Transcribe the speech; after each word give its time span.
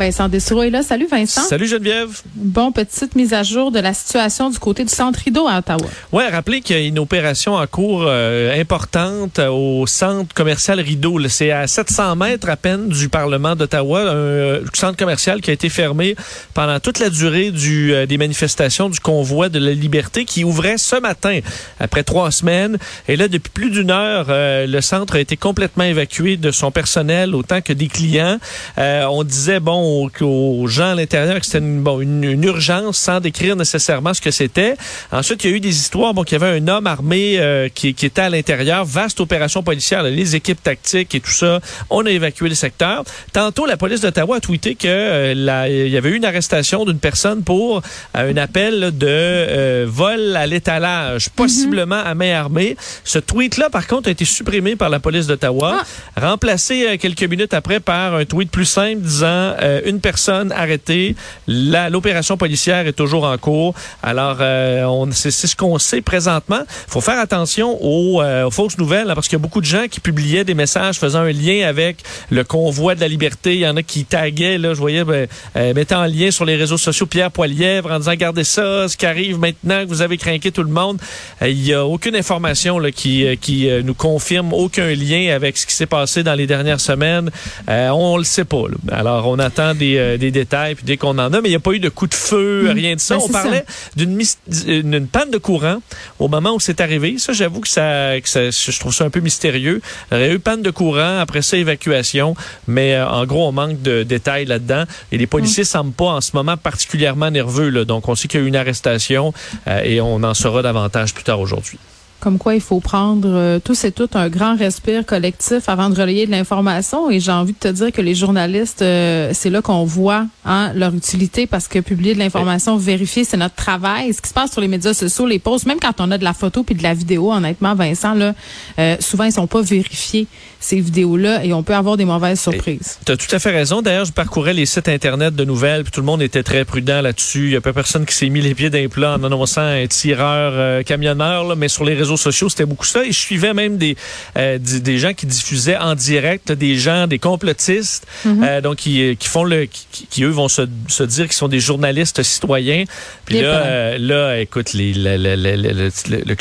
Vincent 0.00 0.30
Dessureau 0.30 0.62
est 0.62 0.70
là. 0.70 0.82
Salut 0.82 1.06
Vincent. 1.06 1.42
Salut 1.42 1.66
Geneviève. 1.66 2.22
Bon, 2.34 2.72
petite 2.72 3.14
mise 3.16 3.34
à 3.34 3.42
jour 3.42 3.70
de 3.70 3.80
la 3.80 3.92
situation 3.92 4.48
du 4.48 4.58
côté 4.58 4.82
du 4.82 4.88
centre 4.88 5.20
Rideau 5.22 5.46
à 5.46 5.58
Ottawa. 5.58 5.86
Ouais, 6.10 6.26
rappelez 6.26 6.62
qu'il 6.62 6.74
y 6.74 6.78
a 6.78 6.82
une 6.86 6.98
opération 6.98 7.56
en 7.56 7.66
cours 7.66 8.04
euh, 8.06 8.58
importante 8.58 9.38
au 9.38 9.86
centre 9.86 10.34
commercial 10.34 10.80
Rideau. 10.80 11.20
C'est 11.28 11.50
à 11.50 11.66
700 11.66 12.16
mètres 12.16 12.48
à 12.48 12.56
peine 12.56 12.88
du 12.88 13.10
Parlement 13.10 13.54
d'Ottawa, 13.54 14.00
un 14.00 14.06
euh, 14.06 14.64
centre 14.72 14.96
commercial 14.96 15.42
qui 15.42 15.50
a 15.50 15.52
été 15.52 15.68
fermé 15.68 16.16
pendant 16.54 16.80
toute 16.80 16.98
la 16.98 17.10
durée 17.10 17.50
du, 17.50 17.92
euh, 17.92 18.06
des 18.06 18.16
manifestations 18.16 18.88
du 18.88 19.00
convoi 19.00 19.50
de 19.50 19.58
la 19.58 19.72
liberté 19.72 20.24
qui 20.24 20.44
ouvrait 20.44 20.78
ce 20.78 20.96
matin 20.96 21.40
après 21.78 22.04
trois 22.04 22.30
semaines. 22.30 22.78
Et 23.06 23.16
là, 23.16 23.28
depuis 23.28 23.50
plus 23.52 23.70
d'une 23.70 23.90
heure, 23.90 24.28
le 24.30 24.80
centre 24.80 25.16
a 25.16 25.20
été 25.20 25.36
complètement 25.36 25.84
évacué 25.84 26.38
de 26.38 26.50
son 26.52 26.70
personnel 26.70 27.34
autant 27.34 27.60
que 27.60 27.74
des 27.74 27.88
clients. 27.88 28.38
on 28.78 29.24
disait, 29.24 29.60
bon, 29.60 29.89
aux, 30.20 30.66
gens 30.66 30.92
à 30.92 30.94
l'intérieur 30.94 31.38
que 31.40 31.46
c'était 31.46 31.58
une, 31.58 31.82
bon, 31.82 32.00
une, 32.00 32.44
urgence 32.44 32.98
sans 32.98 33.20
décrire 33.20 33.56
nécessairement 33.56 34.14
ce 34.14 34.20
que 34.20 34.30
c'était. 34.30 34.74
Ensuite, 35.12 35.44
il 35.44 35.50
y 35.50 35.52
a 35.52 35.56
eu 35.56 35.60
des 35.60 35.76
histoires 35.76 36.14
bon, 36.14 36.22
qu'il 36.22 36.38
y 36.38 36.42
avait 36.42 36.58
un 36.58 36.68
homme 36.68 36.86
armé 36.86 37.38
euh, 37.38 37.68
qui, 37.68 37.94
qui, 37.94 38.06
était 38.06 38.22
à 38.22 38.30
l'intérieur. 38.30 38.84
Vaste 38.84 39.20
opération 39.20 39.62
policière, 39.62 40.02
les 40.02 40.36
équipes 40.36 40.62
tactiques 40.62 41.14
et 41.14 41.20
tout 41.20 41.30
ça. 41.30 41.60
On 41.90 42.06
a 42.06 42.10
évacué 42.10 42.48
le 42.48 42.54
secteur. 42.54 43.04
Tantôt, 43.32 43.66
la 43.66 43.76
police 43.76 44.00
d'Ottawa 44.00 44.36
a 44.36 44.40
tweeté 44.40 44.74
que 44.74 44.88
euh, 44.88 45.68
il 45.68 45.88
y 45.88 45.96
avait 45.96 46.10
eu 46.10 46.16
une 46.16 46.24
arrestation 46.24 46.84
d'une 46.84 46.98
personne 46.98 47.42
pour 47.42 47.82
euh, 48.16 48.32
un 48.32 48.36
appel 48.36 48.96
de 48.96 49.84
vol 49.84 50.36
à 50.36 50.46
l'étalage, 50.46 51.26
mhm. 51.26 51.32
possiblement 51.36 52.00
à 52.02 52.14
main 52.14 52.34
armée. 52.34 52.76
Ce 53.04 53.18
tweet-là, 53.18 53.70
par 53.70 53.86
contre, 53.86 54.08
a 54.08 54.12
été 54.12 54.24
supprimé 54.24 54.76
par 54.76 54.88
la 54.88 55.00
police 55.00 55.26
d'Ottawa, 55.26 55.82
ah. 55.82 56.20
remplacé 56.20 56.98
quelques 56.98 57.24
minutes 57.24 57.54
après 57.54 57.80
par 57.80 58.14
un 58.14 58.24
tweet 58.24 58.50
plus 58.50 58.64
simple 58.64 59.00
disant 59.00 59.54
euh, 59.70 59.80
une 59.84 60.00
personne 60.00 60.52
arrêtée. 60.52 61.14
L'opération 61.46 62.36
policière 62.36 62.86
est 62.86 62.92
toujours 62.92 63.24
en 63.24 63.36
cours. 63.38 63.74
Alors, 64.02 64.38
euh, 64.40 65.06
c'est 65.12 65.30
ce 65.30 65.56
qu'on 65.56 65.78
sait 65.78 66.00
présentement. 66.00 66.60
Il 66.60 66.92
faut 66.92 67.00
faire 67.00 67.18
attention 67.18 67.78
euh, 67.82 68.44
aux, 68.44 68.50
fausses 68.50 68.78
nouvelles 68.78 69.12
parce 69.14 69.28
qu'il 69.28 69.38
y 69.38 69.40
a 69.40 69.42
beaucoup 69.42 69.60
de 69.60 69.66
gens 69.66 69.86
qui 69.90 70.00
publiaient 70.00 70.44
des 70.44 70.54
messages 70.54 70.98
faisant 70.98 71.20
un 71.20 71.32
lien 71.32 71.66
avec 71.66 71.98
le 72.30 72.44
convoi 72.44 72.94
de 72.94 73.00
la 73.00 73.08
liberté. 73.08 73.54
Il 73.54 73.60
y 73.60 73.68
en 73.68 73.76
a 73.76 73.82
qui 73.82 74.04
taguaient, 74.04 74.58
je 74.58 74.68
voyais, 74.78 75.04
ben, 75.04 75.28
mettant 75.74 76.02
en 76.02 76.06
lien 76.06 76.30
sur 76.30 76.44
les 76.44 76.56
réseaux 76.56 76.78
sociaux 76.78 77.06
Pierre 77.06 77.30
Poilièvre 77.30 77.90
en 77.92 77.98
disant, 77.98 78.10
regardez 78.12 78.44
ça, 78.44 78.88
ce 78.88 78.96
qui 78.96 79.06
arrive 79.06 79.38
maintenant 79.38 79.84
que 79.84 79.88
vous 79.88 80.02
avez 80.02 80.18
craqué 80.18 80.50
tout 80.52 80.62
le 80.62 80.70
monde. 80.70 80.98
Il 81.42 81.60
n'y 81.60 81.72
a 81.72 81.84
aucune 81.84 82.16
information 82.16 82.80
qui, 82.94 83.70
nous 83.84 83.94
confirme 83.94 84.52
aucun 84.52 84.94
lien 84.94 85.34
avec 85.34 85.56
ce 85.56 85.66
qui 85.66 85.74
s'est 85.74 85.86
passé 85.86 86.22
dans 86.22 86.34
les 86.34 86.46
dernières 86.46 86.80
semaines. 86.80 87.30
on 87.68 88.16
le 88.16 88.24
sait 88.24 88.44
pas. 88.44 88.64
Alors, 88.92 89.28
on 89.28 89.38
attend 89.38 89.59
des, 89.74 89.96
euh, 89.96 90.16
des 90.16 90.30
détails, 90.30 90.74
puis 90.74 90.84
dès 90.84 90.96
qu'on 90.96 91.18
en 91.18 91.32
a, 91.32 91.40
mais 91.40 91.48
il 91.48 91.52
n'y 91.52 91.56
a 91.56 91.60
pas 91.60 91.72
eu 91.72 91.80
de 91.80 91.88
coup 91.88 92.06
de 92.06 92.14
feu, 92.14 92.64
mm. 92.64 92.70
rien 92.70 92.94
de 92.94 93.00
ça. 93.00 93.16
Ben, 93.16 93.22
on 93.24 93.28
parlait 93.28 93.64
d'une 93.96 95.06
panne 95.06 95.30
de 95.30 95.38
courant 95.38 95.82
au 96.18 96.28
moment 96.28 96.54
où 96.54 96.60
c'est 96.60 96.80
arrivé. 96.80 97.16
Ça, 97.18 97.32
j'avoue 97.32 97.60
que 97.60 97.68
ça, 97.68 98.20
que 98.20 98.28
ça, 98.28 98.50
je 98.50 98.78
trouve 98.78 98.94
ça 98.94 99.04
un 99.04 99.10
peu 99.10 99.20
mystérieux. 99.20 99.80
Il 100.12 100.18
y 100.18 100.22
a 100.22 100.32
eu 100.32 100.38
panne 100.38 100.62
de 100.62 100.70
courant, 100.70 101.18
après 101.18 101.42
ça, 101.42 101.56
évacuation, 101.56 102.34
mais 102.66 102.94
euh, 102.94 103.08
en 103.08 103.24
gros, 103.26 103.46
on 103.48 103.52
manque 103.52 103.82
de 103.82 104.02
détails 104.02 104.46
là-dedans. 104.46 104.84
Et 105.12 105.18
les 105.18 105.26
policiers 105.26 105.62
ne 105.62 105.68
mm. 105.68 105.70
semblent 105.70 105.92
pas 105.92 106.06
en 106.06 106.20
ce 106.20 106.30
moment 106.34 106.56
particulièrement 106.56 107.30
nerveux. 107.30 107.68
Là. 107.68 107.84
Donc, 107.84 108.08
on 108.08 108.14
sait 108.14 108.28
qu'il 108.28 108.40
y 108.40 108.42
a 108.42 108.46
eu 108.46 108.48
une 108.48 108.56
arrestation 108.56 109.32
euh, 109.68 109.82
et 109.82 110.00
on 110.00 110.22
en 110.22 110.34
saura 110.34 110.62
davantage 110.62 111.14
plus 111.14 111.24
tard 111.24 111.40
aujourd'hui 111.40 111.78
comme 112.20 112.38
quoi 112.38 112.54
il 112.54 112.60
faut 112.60 112.80
prendre 112.80 113.28
euh, 113.28 113.58
tous 113.58 113.84
et 113.84 113.92
toutes 113.92 114.14
un 114.14 114.28
grand 114.28 114.56
respire 114.56 115.04
collectif 115.04 115.68
avant 115.68 115.90
de 115.90 115.98
relayer 115.98 116.26
de 116.26 116.30
l'information. 116.30 117.10
Et 117.10 117.18
j'ai 117.18 117.32
envie 117.32 117.52
de 117.52 117.58
te 117.58 117.68
dire 117.68 117.90
que 117.90 118.02
les 118.02 118.14
journalistes, 118.14 118.82
euh, 118.82 119.30
c'est 119.32 119.50
là 119.50 119.62
qu'on 119.62 119.84
voit 119.84 120.26
hein, 120.44 120.72
leur 120.74 120.94
utilité 120.94 121.46
parce 121.46 121.66
que 121.66 121.78
publier 121.80 122.14
de 122.14 122.18
l'information, 122.18 122.76
vérifier, 122.76 123.24
c'est 123.24 123.36
notre 123.36 123.54
travail. 123.54 124.12
Ce 124.12 124.20
qui 124.20 124.28
se 124.28 124.34
passe 124.34 124.52
sur 124.52 124.60
les 124.60 124.68
médias 124.68 124.94
sociaux, 124.94 125.26
les 125.26 125.38
posts, 125.38 125.66
même 125.66 125.80
quand 125.80 126.00
on 126.00 126.10
a 126.10 126.18
de 126.18 126.24
la 126.24 126.34
photo 126.34 126.62
puis 126.62 126.74
de 126.74 126.82
la 126.82 126.94
vidéo, 126.94 127.32
honnêtement, 127.32 127.74
Vincent, 127.74 128.14
là, 128.14 128.34
euh, 128.78 128.96
souvent 129.00 129.24
ils 129.24 129.32
sont 129.32 129.46
pas 129.46 129.62
vérifiés 129.62 130.26
ces 130.60 130.78
vidéos-là 130.80 131.44
et 131.44 131.54
on 131.54 131.62
peut 131.62 131.74
avoir 131.74 131.96
des 131.96 132.04
mauvaises 132.04 132.40
surprises. 132.40 132.98
Tu 133.06 133.12
as 133.12 133.16
tout 133.16 133.34
à 133.34 133.38
fait 133.38 133.50
raison. 133.50 133.80
D'ailleurs, 133.80 134.04
je 134.04 134.12
parcourais 134.12 134.52
les 134.52 134.66
sites 134.66 134.88
internet 134.88 135.34
de 135.34 135.44
nouvelles 135.44 135.84
puis 135.84 135.90
tout 135.90 136.00
le 136.00 136.06
monde 136.06 136.20
était 136.20 136.42
très 136.42 136.66
prudent 136.66 137.00
là-dessus. 137.00 137.46
Il 137.46 137.52
y 137.52 137.56
a 137.56 137.62
pas 137.62 137.72
personne 137.72 138.04
qui 138.04 138.14
s'est 138.14 138.28
mis 138.28 138.42
les 138.42 138.54
pieds 138.54 138.68
d'un 138.68 138.88
plat 138.88 139.14
en 139.14 139.24
annonçant 139.24 139.62
un 139.62 139.86
tireur 139.86 140.84
camionneur, 140.84 141.44
là, 141.44 141.54
mais 141.54 141.68
sur 141.68 141.84
les 141.84 141.94
réseaux 141.94 142.09
sociaux, 142.16 142.48
c'était 142.48 142.66
beaucoup 142.66 142.86
ça. 142.86 143.04
Et 143.04 143.12
je 143.12 143.18
suivais 143.18 143.54
même 143.54 143.76
des, 143.76 143.96
euh, 144.36 144.58
des 144.58 144.98
gens 144.98 145.14
qui 145.14 145.26
diffusaient 145.26 145.76
en 145.76 145.94
direct, 145.94 146.52
des 146.52 146.76
gens, 146.76 147.06
des 147.06 147.18
complotistes, 147.18 148.06
mhm. 148.24 148.44
euh, 148.44 148.60
donc 148.60 148.76
qui, 148.76 149.16
qui 149.16 149.28
font 149.28 149.44
le, 149.44 149.66
qui, 149.66 150.24
eux 150.24 150.28
vont 150.28 150.48
se, 150.48 150.62
se 150.88 151.02
dire 151.02 151.26
qu'ils 151.26 151.34
sont 151.34 151.48
des 151.48 151.60
journalistes 151.60 152.22
citoyens. 152.22 152.84
Puis 153.24 153.40
là, 153.40 153.48
euh, 153.48 153.98
là, 153.98 154.40
écoute, 154.40 154.72
les, 154.72 154.92
les, 154.92 155.18
les, 155.36 155.56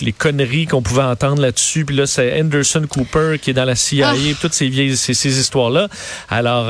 les 0.02 0.12
conneries 0.14 0.68
qu'on 0.68 0.82
pouvait 0.82 1.04
entendre 1.04 1.42
là-dessus. 1.42 1.86
Puis 1.86 1.96
là, 1.96 2.06
c'est 2.08 2.40
Anderson 2.40 2.86
Cooper 2.90 3.38
qui 3.42 3.52
est 3.52 3.54
dans 3.54 3.66
la 3.66 3.76
CIA, 3.76 4.12
ah. 4.12 4.34
toutes 4.42 4.54
ces 4.54 4.70
vieilles 4.70 4.98
ces, 4.98 5.14
ces 5.14 5.40
histoires-là. 5.40 5.88
Alors, 6.30 6.68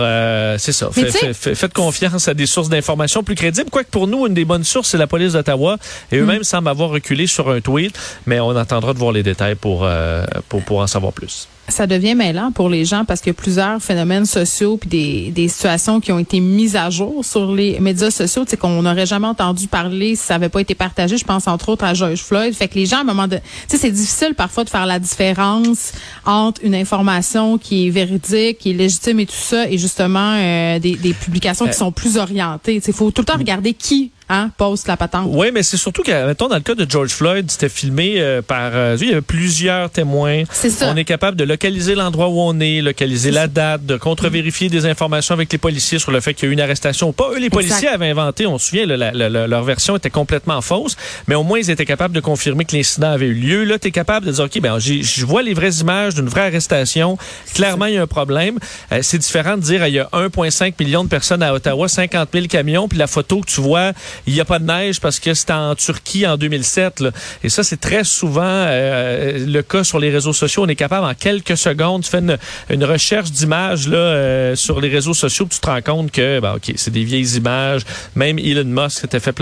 c'est 0.59 0.73
ça. 0.73 0.89
faites 0.91 1.73
confiance 1.73 2.27
à 2.27 2.33
des 2.33 2.45
sources 2.45 2.69
d'informations 2.69 3.23
plus 3.23 3.35
crédibles. 3.35 3.69
Quoique 3.69 3.89
pour 3.89 4.07
nous, 4.07 4.27
une 4.27 4.33
des 4.33 4.45
bonnes 4.45 4.63
sources, 4.63 4.89
c'est 4.89 4.97
la 4.97 5.07
police 5.07 5.33
d'Ottawa. 5.33 5.77
Et 6.11 6.17
mm. 6.17 6.21
eux-mêmes 6.21 6.43
semblent 6.43 6.69
avoir 6.69 6.89
reculé 6.89 7.27
sur 7.27 7.49
un 7.49 7.61
tweet. 7.61 7.97
Mais 8.25 8.39
on 8.39 8.55
attendra 8.89 8.93
de 8.93 8.99
voir 8.99 9.11
les 9.11 9.23
détails 9.23 9.55
pour, 9.55 9.83
euh, 9.83 10.25
pour, 10.47 10.63
pour 10.63 10.79
en 10.79 10.87
savoir 10.87 11.13
plus 11.13 11.47
ça 11.69 11.87
devient 11.87 12.15
mêlant 12.15 12.51
pour 12.51 12.69
les 12.69 12.85
gens 12.85 13.05
parce 13.05 13.21
qu'il 13.21 13.29
y 13.29 13.35
a 13.35 13.39
plusieurs 13.39 13.81
phénomènes 13.81 14.25
sociaux 14.25 14.77
puis 14.77 14.89
des, 14.89 15.31
des 15.31 15.47
situations 15.47 15.99
qui 15.99 16.11
ont 16.11 16.19
été 16.19 16.39
mises 16.39 16.75
à 16.75 16.89
jour 16.89 17.23
sur 17.23 17.53
les 17.53 17.79
médias 17.79 18.11
sociaux, 18.11 18.43
c'est 18.47 18.57
qu'on 18.57 18.81
n'aurait 18.81 19.05
jamais 19.05 19.27
entendu 19.27 19.67
parler 19.67 20.15
si 20.15 20.23
ça 20.23 20.35
n'avait 20.35 20.49
pas 20.49 20.61
été 20.61 20.75
partagé. 20.75 21.17
Je 21.17 21.25
pense 21.25 21.47
entre 21.47 21.69
autres 21.69 21.85
à 21.85 21.93
George 21.93 22.19
Floyd. 22.19 22.53
Fait 22.53 22.67
que 22.67 22.75
les 22.75 22.85
gens, 22.85 22.97
à 22.97 23.01
un 23.01 23.05
moment 23.05 23.27
de, 23.27 23.37
tu 23.37 23.43
sais, 23.67 23.77
c'est 23.77 23.91
difficile 23.91 24.33
parfois 24.35 24.63
de 24.63 24.69
faire 24.69 24.85
la 24.85 24.99
différence 24.99 25.93
entre 26.25 26.61
une 26.63 26.75
information 26.75 27.57
qui 27.57 27.87
est 27.87 27.89
véridique, 27.89 28.59
qui 28.59 28.71
est 28.71 28.73
légitime 28.73 29.19
et 29.19 29.25
tout 29.25 29.33
ça, 29.33 29.69
et 29.69 29.77
justement 29.77 30.35
euh, 30.35 30.79
des, 30.79 30.95
des 30.95 31.13
publications 31.13 31.65
qui 31.65 31.71
euh, 31.71 31.73
sont 31.75 31.91
plus 31.91 32.17
orientées. 32.17 32.81
Il 32.85 32.93
faut 32.93 33.11
tout 33.11 33.21
le 33.21 33.25
temps 33.25 33.37
regarder 33.37 33.73
qui 33.73 34.11
hein, 34.29 34.51
poste 34.57 34.87
la 34.87 34.97
patente. 34.97 35.29
Oui, 35.31 35.47
mais 35.53 35.63
c'est 35.63 35.77
surtout 35.77 36.03
que, 36.03 36.27
mettons, 36.27 36.47
dans 36.47 36.55
le 36.55 36.61
cas 36.61 36.75
de 36.75 36.89
George 36.89 37.09
Floyd, 37.09 37.49
c'était 37.49 37.69
filmé 37.69 38.15
euh, 38.17 38.41
par, 38.41 38.71
il 38.95 39.07
y 39.07 39.11
avait 39.11 39.21
plusieurs 39.21 39.89
témoins. 39.89 40.43
C'est 40.51 40.69
ça. 40.69 40.91
On 40.91 40.95
est 40.95 41.05
capable 41.05 41.37
de 41.37 41.43
localiser 41.43 41.95
l'endroit 41.95 42.29
où 42.29 42.39
on 42.39 42.59
est, 42.59 42.81
localiser 42.81 43.31
la 43.31 43.47
date, 43.47 43.85
de 43.85 43.97
contre-vérifier 43.97 44.69
des 44.69 44.85
informations 44.85 45.33
avec 45.33 45.51
les 45.51 45.57
policiers 45.57 45.99
sur 45.99 46.11
le 46.11 46.19
fait 46.19 46.33
qu'il 46.33 46.45
y 46.45 46.47
a 46.47 46.51
eu 46.51 46.53
une 46.53 46.61
arrestation. 46.61 47.13
Pas 47.13 47.31
eux, 47.33 47.39
les 47.39 47.49
policiers 47.49 47.87
avaient 47.87 48.09
inventé, 48.09 48.45
on 48.45 48.57
se 48.57 48.67
souvient, 48.67 48.85
leur 48.85 49.63
version 49.63 49.95
était 49.95 50.09
complètement 50.09 50.61
fausse, 50.61 50.95
mais 51.27 51.35
au 51.35 51.43
moins 51.43 51.59
ils 51.59 51.69
étaient 51.69 51.85
capables 51.85 52.13
de 52.13 52.19
confirmer 52.19 52.65
que 52.65 52.75
l'incident 52.75 53.11
avait 53.11 53.27
eu 53.27 53.33
lieu. 53.33 53.63
Là, 53.63 53.79
tu 53.79 53.87
es 53.87 53.91
capable 53.91 54.25
de 54.25 54.31
dire, 54.31 54.45
OK, 54.45 54.59
ben, 54.61 54.79
je 54.79 55.25
vois 55.25 55.41
les 55.41 55.53
vraies 55.53 55.79
images 55.81 56.15
d'une 56.15 56.27
vraie 56.27 56.47
arrestation. 56.47 57.17
Clairement, 57.53 57.85
il 57.85 57.95
y 57.95 57.97
a 57.97 58.01
un 58.01 58.07
problème. 58.07 58.59
Euh, 58.91 58.99
c'est 59.01 59.17
différent 59.17 59.57
de 59.57 59.61
dire, 59.61 59.85
il 59.87 59.93
y 59.93 59.99
a 59.99 60.09
1,5 60.13 60.73
million 60.79 61.03
de 61.03 61.09
personnes 61.09 61.43
à 61.43 61.53
Ottawa, 61.53 61.87
50 61.87 62.29
000 62.33 62.47
camions, 62.47 62.87
puis 62.87 62.97
la 62.97 63.07
photo 63.07 63.41
que 63.41 63.49
tu 63.49 63.61
vois, 63.61 63.93
il 64.27 64.33
n'y 64.33 64.41
a 64.41 64.45
pas 64.45 64.59
de 64.59 64.65
neige 64.65 64.99
parce 64.99 65.19
que 65.19 65.33
c'était 65.33 65.53
en 65.53 65.75
Turquie 65.75 66.25
en 66.25 66.37
2007. 66.37 67.03
Et 67.43 67.49
ça, 67.49 67.63
c'est 67.63 67.79
très 67.79 68.03
souvent 68.03 68.41
euh, 68.43 69.45
le 69.45 69.61
cas 69.61 69.83
sur 69.83 69.99
les 69.99 70.09
réseaux 70.09 70.33
sociaux. 70.33 70.63
On 70.63 70.67
est 70.67 70.75
capable 70.75 71.05
en 71.05 71.13
quelques 71.13 71.57
secondes 71.57 71.99
tu 72.03 72.09
fais 72.09 72.21
une, 72.69 72.83
recherche 72.83 73.31
d'images 73.31 73.87
là 73.87 73.97
euh, 73.97 74.55
sur 74.55 74.81
les 74.81 74.89
réseaux 74.89 75.13
sociaux, 75.13 75.47
tu 75.49 75.59
te 75.59 75.67
rends 75.67 75.81
compte 75.81 76.11
que 76.11 76.39
ben, 76.39 76.55
ok, 76.55 76.73
c'est 76.75 76.91
des 76.91 77.03
vieilles 77.03 77.37
images. 77.37 77.81
Même 78.15 78.39
Elon 78.39 78.65
Musk 78.65 79.01
s'était 79.01 79.19
fait, 79.19 79.35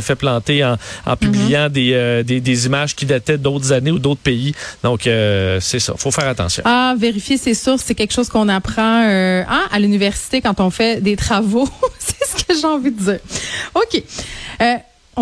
fait 0.00 0.14
planter 0.14 0.64
en, 0.64 0.76
publiant 1.16 1.68
mhm. 1.68 1.74
euh, 1.76 2.22
des, 2.22 2.40
des, 2.40 2.66
images 2.66 2.94
qui 2.94 3.06
dataient 3.06 3.38
d'autres 3.38 3.72
années 3.72 3.90
ou 3.90 3.98
d'autres 3.98 4.20
pays. 4.20 4.54
Donc 4.82 5.06
euh, 5.06 5.58
c'est 5.60 5.80
ça, 5.80 5.94
faut 5.96 6.10
faire 6.10 6.28
attention. 6.28 6.62
Ah, 6.66 6.94
vérifier 6.98 7.36
ses 7.36 7.54
sources, 7.54 7.84
c'est 7.86 7.94
quelque 7.94 8.12
chose 8.12 8.28
qu'on 8.28 8.48
apprend 8.48 9.02
hein, 9.02 9.62
à 9.70 9.78
l'université 9.78 10.40
quand 10.40 10.60
on 10.60 10.70
fait 10.70 11.00
des 11.00 11.16
travaux. 11.16 11.68
j'ai 12.60 12.66
envie 12.66 12.90
de 12.90 13.00
dire. 13.00 13.20
Ok. 13.74 14.02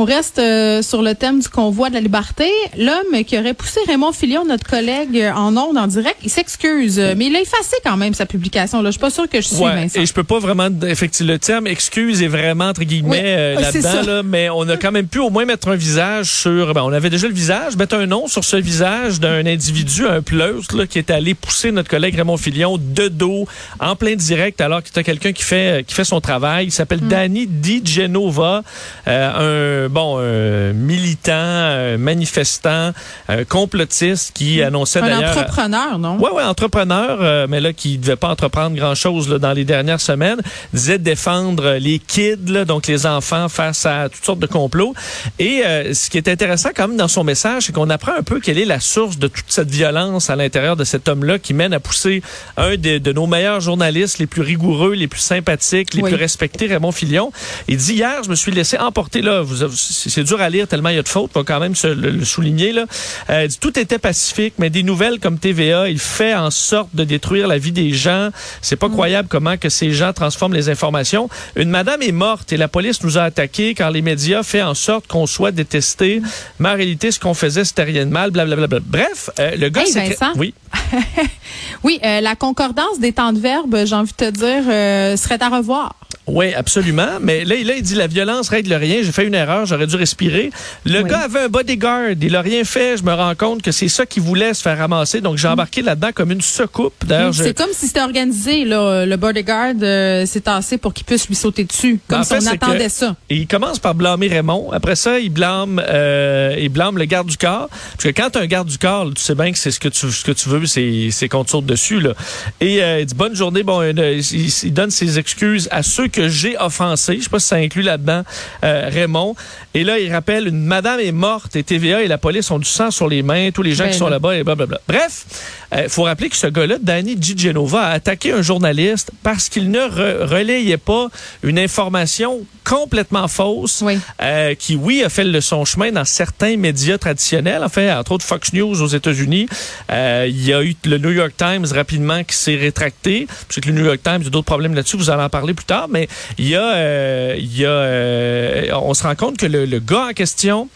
On 0.00 0.05
reste 0.05 0.39
euh, 0.39 0.81
sur 0.81 1.03
le 1.03 1.15
thème 1.17 1.41
du 1.41 1.49
convoi 1.49 1.89
de 1.89 1.95
la 1.95 2.00
liberté. 2.00 2.49
L'homme 2.77 3.25
qui 3.27 3.37
aurait 3.37 3.53
poussé 3.53 3.81
Raymond 3.89 4.12
Filion, 4.12 4.45
notre 4.45 4.65
collègue 4.65 5.19
euh, 5.19 5.33
en 5.33 5.56
ondes, 5.56 5.77
en 5.77 5.89
direct, 5.89 6.19
il 6.23 6.31
s'excuse, 6.31 7.00
mais 7.17 7.27
il 7.27 7.35
a 7.35 7.41
effacé 7.41 7.75
quand 7.85 7.97
même 7.97 8.15
sa 8.15 8.25
publication. 8.25 8.81
Là, 8.81 8.91
je 8.91 8.93
suis 8.93 9.00
pas 9.00 9.11
sûr 9.11 9.29
que 9.29 9.41
je 9.41 9.49
suis. 9.49 9.56
Ouais, 9.56 9.89
et 9.95 10.06
je 10.06 10.15
peux 10.15 10.23
pas 10.23 10.39
vraiment 10.39 10.69
effectivement 10.87 11.19
le 11.21 11.39
terme 11.39 11.67
excuse 11.67 12.23
est 12.23 12.29
vraiment 12.29 12.69
entre 12.69 12.85
guillemets 12.85 13.23
euh, 13.25 13.61
là-dedans, 13.61 14.03
là, 14.06 14.23
mais 14.23 14.49
on 14.50 14.69
a 14.69 14.77
quand 14.77 14.93
même 14.93 15.09
pu 15.09 15.19
au 15.19 15.31
moins 15.31 15.45
mettre 15.45 15.69
un 15.69 15.75
visage 15.75 16.31
sur. 16.31 16.75
Ben, 16.75 16.83
on 16.83 16.93
avait 16.93 17.11
déjà 17.11 17.27
le 17.27 17.35
visage, 17.35 17.77
mettre 17.77 17.97
un 17.97 18.06
nom 18.06 18.29
sur 18.29 18.45
ce 18.45 18.56
visage 18.56 19.19
d'un 19.19 19.45
individu, 19.47 20.06
un 20.06 20.23
pleuse 20.23 20.71
là, 20.73 20.87
qui 20.87 20.99
est 20.99 21.11
allé 21.11 21.35
pousser 21.35 21.73
notre 21.73 21.91
collègue 21.91 22.15
Raymond 22.15 22.37
Filion 22.37 22.79
de 22.79 23.09
dos 23.09 23.47
en 23.81 23.97
plein 23.97 24.15
direct, 24.15 24.61
alors 24.61 24.83
qu'il 24.83 24.95
y 24.95 24.99
a 25.00 25.03
quelqu'un 25.03 25.33
qui 25.33 25.43
fait 25.43 25.85
qui 25.87 25.95
fait 25.95 26.05
son 26.05 26.21
travail. 26.21 26.67
Il 26.67 26.73
s'appelle 26.73 27.03
mm. 27.03 27.09
Danny 27.09 27.47
Di 27.47 27.83
Genova, 27.85 28.62
un 29.06 29.88
bon 29.88 30.19
un 30.19 30.73
militant, 30.73 31.32
un 31.32 31.99
manifestant, 31.99 32.93
un 33.29 33.44
complotiste 33.44 34.32
qui 34.35 34.62
annonçait 34.62 35.00
d'ailleurs. 35.00 35.37
Un 35.37 35.40
entrepreneur, 35.40 35.99
non? 35.99 36.19
Ouais, 36.19 36.31
ouais, 36.31 36.43
entrepreneur, 36.43 37.19
euh, 37.20 37.46
mais 37.49 37.61
là 37.61 37.73
qui 37.73 37.99
devait 37.99 38.17
pas 38.17 38.29
entreprendre 38.29 38.76
grand 38.76 38.94
chose 38.94 39.29
là, 39.29 39.38
dans 39.38 39.52
les 39.52 39.64
dernières 39.64 40.00
semaines, 40.00 40.40
disait 40.73 40.99
défendre 40.99 41.76
les 41.79 41.99
kids, 41.99 42.37
là, 42.49 42.64
donc 42.64 42.87
les 42.87 43.06
enfants 43.06 43.49
face 43.49 43.87
à 43.87 44.08
toutes 44.08 44.25
sortes 44.25 44.38
de 44.38 44.46
complots. 44.46 44.94
Et 45.38 45.62
euh, 45.64 45.94
ce 45.94 46.11
qui 46.11 46.19
est 46.19 46.29
intéressant 46.29 46.70
quand 46.75 46.88
même 46.88 46.96
dans 46.96 47.08
son 47.08 47.25
message, 47.25 47.64
c'est 47.64 47.73
qu'on 47.73 47.90
apprend 47.90 48.12
un 48.19 48.23
peu 48.23 48.40
quelle 48.40 48.58
est 48.58 48.64
la 48.64 48.81
source 48.81 49.19
de 49.19 49.29
toute 49.29 49.50
cette 49.50 49.70
violence 49.70 50.31
à 50.31 50.37
l'intérieur 50.37 50.76
de 50.76 50.85
cet 50.85 51.08
homme-là 51.08 51.38
qui 51.38 51.55
mène 51.55 51.73
à 51.73 51.81
pousser 51.81 52.23
un 52.56 52.76
de, 52.76 52.99
de, 52.99 53.12
nos 53.12 53.26
meilleurs 53.26 53.61
journalistes, 53.61 54.19
les 54.19 54.26
plus 54.26 54.43
rigoureux, 54.43 54.94
les 54.94 55.08
plus 55.08 55.20
sympathiques, 55.20 55.94
les 55.94 56.02
plus 56.02 56.14
respectés, 56.14 56.67
Raymond 56.67 56.93
Filion. 56.93 57.32
Il 57.69 57.76
dit 57.76 57.94
hier, 57.94 58.23
je 58.25 58.31
me 58.31 58.35
suis 58.35 58.52
laissé 58.52 58.79
emporter 58.79 59.23
là. 59.23 59.43
C'est 59.79 60.25
dur 60.25 60.41
à 60.41 60.51
lire 60.51 60.67
tellement 60.67 60.89
il 60.89 60.97
y 60.97 60.99
a 60.99 61.03
de 61.03 61.09
fautes, 61.09 61.33
faut 61.33 61.45
quand 61.45 61.61
même 61.61 61.75
se 61.75 61.87
le, 61.87 62.25
souligner 62.25 62.73
là. 62.73 62.87
Euh, 63.31 63.49
tout 63.61 63.79
était 63.79 63.99
pacifique, 63.99 64.55
mais 64.59 64.71
des 64.71 64.83
nouvelles 64.83 65.21
comme 65.21 65.39
TVA, 65.39 65.89
il 65.89 65.99
fait 65.99 66.35
en 66.35 66.51
sorte 66.51 66.95
de 66.95 67.05
détruire 67.05 67.49
la 67.49 67.59
vie 67.59 67.73
des 67.73 67.93
gens. 67.93 68.31
C'est 68.61 68.77
pas 68.77 68.89
mm. 68.89 68.93
croyable 68.93 69.29
comment 69.29 69.57
que 69.57 69.69
ces 69.69 69.93
gens 69.93 70.13
transforment 70.13 70.55
les 70.55 70.69
informations. 70.69 71.29
Une 71.57 71.71
madame 71.71 72.03
est 72.03 72.13
morte 72.13 72.53
et 72.53 72.57
la 72.57 72.69
police 72.69 73.03
nous 73.03 73.19
a 73.19 73.23
attaqués 73.23 73.75
car 73.75 73.91
les 73.91 74.03
médias 74.03 74.43
fait 74.43 74.63
en 74.63 74.75
sorte 74.75 75.07
qu'on 75.07 75.27
soit 75.27 75.53
détesté. 75.53 76.21
Mais 76.59 76.69
en 76.69 76.75
réalité, 76.75 77.11
ce 77.11 77.21
qu'on 77.21 77.35
faisait, 77.35 77.65
c'était 77.65 77.85
rien 77.85 78.07
de 78.07 78.11
mal, 78.11 78.31
blablabla. 78.31 78.81
Bref, 78.85 79.31
euh, 79.39 79.57
le 79.57 79.69
gars, 79.69 79.83
c'est... 79.87 80.17
Oui. 80.37 80.55
oui, 81.82 81.99
euh, 82.05 82.20
la 82.20 82.35
concordance 82.35 82.99
des 83.00 83.12
temps 83.12 83.32
de 83.32 83.38
verbe, 83.38 83.85
j'ai 83.85 83.94
envie 83.94 84.12
de 84.12 84.17
te 84.17 84.31
dire, 84.31 84.62
euh, 84.69 85.17
serait 85.17 85.43
à 85.43 85.49
revoir. 85.49 85.94
Oui, 86.29 86.53
absolument. 86.55 87.19
Mais 87.20 87.44
là, 87.44 87.56
là, 87.65 87.75
il 87.76 87.82
dit 87.82 87.94
la 87.94 88.06
violence 88.06 88.50
règle 88.50 88.75
rien. 88.75 88.99
J'ai 89.03 89.12
fait 89.12 89.26
une 89.26 89.35
erreur, 89.35 89.65
j'aurais 89.67 89.87
dû 89.87 89.97
respirer. 89.97 90.50
Le 90.85 91.03
gars 91.03 91.20
avait 91.20 91.41
un 91.41 91.49
bodyguard. 91.49 92.11
Il 92.20 92.37
a 92.37 92.43
rien 92.43 92.65
fait. 92.65 92.99
Je 92.99 93.03
me 93.03 93.12
rends 93.12 93.35
compte 93.35 93.62
que 93.62 93.73
c'est 93.73 93.88
ça 93.88 94.05
qui 94.05 94.20
voulait 94.20 94.53
se 94.53 94.62
faire 94.62 94.76
ramasser. 94.76 95.20
Donc, 95.20 95.38
j'ai 95.38 95.49
embarqué 95.49 95.81
là-dedans 95.81 96.11
comme 96.15 96.31
une 96.31 96.41
secoupe. 96.41 97.05
D'ailleurs, 97.05 97.35
c'est 97.35 97.56
comme 97.56 97.73
si 97.73 97.87
c'était 97.87 98.03
organisé. 98.03 98.64
Là. 98.64 99.06
Le 99.06 99.17
bodyguard 99.17 99.75
euh, 99.82 100.26
s'est 100.26 100.43
tassé 100.43 100.76
pour 100.76 100.93
qu'il 100.93 101.06
puisse 101.06 101.26
lui 101.29 101.35
sauter 101.35 101.64
dessus. 101.64 101.99
Comme 102.06 102.23
si 102.25 102.35
on 102.35 102.47
attendait 102.47 102.91
ça. 102.91 103.17
Et 103.31 103.37
il 103.37 103.47
commence 103.47 103.79
par 103.79 103.94
blâmer 103.94 104.29
Raymond. 104.29 104.71
Après 104.73 104.97
ça, 104.97 105.19
il 105.19 105.31
blâme, 105.31 105.82
euh, 105.88 106.55
il 106.59 106.69
blâme 106.69 106.99
le 106.99 107.06
garde 107.06 107.29
du 107.29 107.38
corps. 107.38 107.69
Parce 107.93 108.05
que 108.05 108.09
quand 108.11 108.31
tu 108.31 108.38
un 108.38 108.47
garde 108.47 108.69
du 108.69 108.79
corps, 108.79 109.09
tu 109.14 109.23
sais 109.23 109.35
bien 109.35 109.50
que 109.50 109.59
c'est 109.59 109.71
ce 109.71 109.81
que 109.81 109.88
tu, 109.88 110.11
ce 110.11 110.25
que 110.25 110.32
tu 110.32 110.49
veux, 110.49 110.58
c'est 110.67 111.29
qu'on 111.29 111.47
saute 111.47 111.67
dessus. 111.67 112.01
Là. 112.01 112.15
Et 112.61 112.83
euh, 112.83 113.01
il 113.01 113.07
dit 113.07 113.15
bonne 113.15 113.35
journée. 113.35 113.63
Bon, 113.63 113.83
il, 113.83 113.99
il 113.99 114.73
donne 114.73 114.91
ses 114.91 115.19
excuses 115.19 115.69
à 115.71 115.83
ceux 115.83 116.09
que 116.09 116.29
j'ai 116.29 116.57
offensé. 116.59 117.17
Je 117.19 117.23
sais 117.23 117.31
pas 117.31 117.41
si 117.41 117.49
ça 117.49 117.57
inclut 117.57 117.83
là-dedans 117.83 118.23
euh, 118.65 118.89
Raymond. 118.93 119.35
Et 119.75 119.85
là, 119.85 119.99
il 119.99 120.13
rappelle 120.13 120.49
une 120.49 120.65
madame 120.65 121.01
est 121.01 121.13
morte 121.13 121.57
et 121.57 121.63
TVA 121.63 122.03
et 122.03 122.09
la 122.09 122.19
police 122.19 122.51
ont 122.51 122.59
du 122.59 122.69
sang 122.69 122.91
sur 122.91 123.09
les 123.09 123.23
mains, 123.23 123.51
tous 123.51 123.63
les 123.63 123.75
gens 123.75 123.85
ben 123.85 123.91
qui 123.91 123.99
sont 123.99 124.09
là-bas 124.09 124.37
et 124.37 124.45
blablabla. 124.45 124.81
Bref, 124.89 125.27
il 125.73 125.79
euh, 125.79 125.89
faut 125.89 126.05
rappeler 126.05 126.29
que 126.29 126.37
ce 126.37 126.47
gars-là, 126.47 126.77
Danny 126.81 127.17
Di 127.17 127.37
Genova, 127.37 127.87
a 127.87 127.91
attaqué 127.93 128.33
un 128.33 128.43
journaliste 128.43 129.11
parce 129.23 129.49
qu'il 129.49 129.71
ne 129.71 129.81
relayait 130.25 130.79
pas 130.79 131.09
une 131.43 131.59
information 131.59 132.41
complètement 132.65 133.29
fausse 133.29 133.85
euh, 134.21 134.55
qui, 134.55 134.77
oui, 134.77 135.03
a 135.03 135.09
fait 135.09 135.25
le, 135.25 135.41
son 135.41 135.65
chemin 135.65 135.93
dans 135.93 136.05
certains 136.05 136.57
médias 136.57 136.99
traditionnels, 136.99 137.63
en 137.63 137.69
fait, 137.69 137.91
entre 137.93 138.13
autres 138.13 138.25
Fox 138.25 138.53
News 138.53 138.83
aux 138.83 138.89
États-Unis. 138.89 139.49
il 139.91 140.48
y 140.49 140.53
a 140.53 140.62
eu 140.62 140.75
le 140.85 140.99
New 140.99 141.11
York 141.11 141.33
Times 141.37 141.67
rapidement 141.73 142.25
qui 142.25 142.35
s'est 142.37 142.56
rétracté. 142.56 143.27
Sais 143.49 143.61
que 143.61 143.69
le 143.69 143.75
New 143.75 143.85
York 143.85 144.00
Times 144.03 144.23
a 144.27 144.31
d'autres 144.31 144.47
problèmes 144.47 144.75
là-dessus, 144.75 144.97
vous 144.97 145.11
allez 145.11 145.23
en 145.23 145.29
parler 145.29 145.55
plus 145.55 145.67
tard, 145.67 145.89
mais 145.89 146.09
il 146.39 146.49
y 146.49 146.56
a, 146.56 146.75
euh, 146.75 147.37
il 147.39 147.56
y 147.56 147.65
a 147.65 147.71
euh, 147.71 148.71
on 148.83 148.95
se 148.95 149.03
rend 149.03 149.15
compte 149.15 149.37
que 149.37 149.47
le, 149.47 149.65
le 149.65 149.79
gars 149.79 150.06
en 150.11 150.12
question 150.12 150.69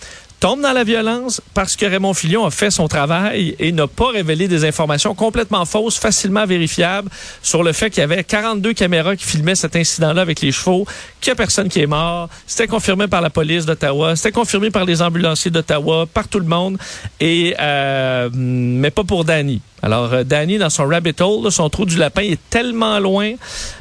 tombe 0.43 0.61
dans 0.61 0.73
la 0.73 0.83
violence 0.83 1.41
parce 1.55 1.77
que 1.77 1.87
Raymond 1.87 2.15
Filion 2.15 2.45
a 2.45 2.51
fait 2.51 2.73
son 2.73 2.89
travail 2.89 3.55
et 3.61 3.71
n'a 3.71 3.87
pas 3.87 4.09
révélé 4.09 4.49
des 4.49 4.65
informations 4.65 5.15
complètement 5.15 5.65
fausses, 5.65 5.99
facilement 5.99 6.47
vérifiables 6.47 7.09
sur 7.45 7.63
le 7.63 7.73
fait 7.73 7.91
qu'il 7.91 8.01
y 8.01 8.03
avait 8.03 8.25
42 8.25 8.73
caméras 8.73 9.15
qui 9.15 9.25
filmaient 9.25 9.55
cet 9.55 9.77
incident-là 9.77 10.21
avec 10.21 10.41
les 10.41 10.51
chevaux, 10.51 10.85
qu'il 11.21 11.31
n'y 11.31 11.35
a 11.35 11.37
personne 11.37 11.69
qui 11.69 11.81
est 11.81 11.87
mort. 11.87 12.29
C'était 12.45 12.67
confirmé 12.67 13.07
par 13.07 13.21
la 13.21 13.31
police 13.31 13.67
d'Ottawa, 13.67 14.17
c'était 14.17 14.33
confirmé 14.33 14.71
par 14.73 14.85
les 14.85 15.01
ambulanciers 15.01 15.53
d'Ottawa, 15.53 16.07
par 16.13 16.27
tout 16.27 16.41
le 16.41 16.47
monde, 16.47 16.77
et 17.21 17.55
euh, 17.61 18.29
mais 18.35 18.91
pas 18.91 19.05
pour 19.05 19.25
Danny. 19.25 19.61
Alors, 19.81 20.13
euh, 20.13 20.25
Danny, 20.25 20.59
dans 20.59 20.71
son 20.71 20.89
rabbit 20.89 21.15
hole, 21.21 21.53
son 21.53 21.71
trou 21.71 21.85
du 21.85 21.99
lapin 21.99 22.23
est 22.23 22.41
tellement 22.51 22.99
loin 22.99 23.35